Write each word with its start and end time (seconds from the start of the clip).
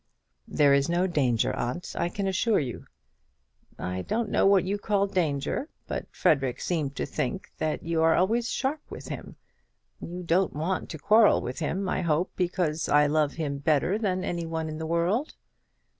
"There 0.47 0.73
is 0.73 0.89
no 0.89 1.05
danger, 1.05 1.55
aunt, 1.55 1.93
I 1.95 2.09
can 2.09 2.25
assure 2.27 2.57
you." 2.57 2.87
"I 3.77 4.01
don't 4.01 4.31
know 4.31 4.47
what 4.47 4.63
you 4.63 4.79
call 4.79 5.05
danger; 5.05 5.69
but 5.85 6.07
Frederic 6.09 6.59
seemed 6.59 6.95
to 6.95 7.05
think 7.05 7.51
that 7.59 7.83
you 7.83 8.01
are 8.01 8.15
always 8.15 8.49
sharp 8.49 8.81
with 8.89 9.09
him. 9.09 9.35
You 9.99 10.23
don't 10.23 10.53
want 10.55 10.89
to 10.89 10.97
quarrel 10.97 11.39
with 11.43 11.59
him, 11.59 11.87
I 11.87 12.01
hope, 12.01 12.31
because 12.35 12.89
I 12.89 13.05
love 13.05 13.33
him 13.33 13.59
better 13.59 13.99
than 13.99 14.23
any 14.23 14.47
one 14.47 14.69
in 14.69 14.79
the 14.79 14.87
world?" 14.87 15.35